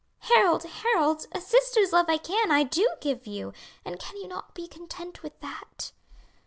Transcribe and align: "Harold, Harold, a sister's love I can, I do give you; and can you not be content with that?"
"Harold, 0.31 0.63
Harold, 0.63 1.27
a 1.31 1.39
sister's 1.39 1.93
love 1.93 2.07
I 2.09 2.17
can, 2.17 2.49
I 2.49 2.63
do 2.63 2.89
give 3.01 3.27
you; 3.27 3.53
and 3.85 3.99
can 3.99 4.17
you 4.17 4.27
not 4.27 4.55
be 4.55 4.65
content 4.67 5.21
with 5.21 5.39
that?" 5.41 5.91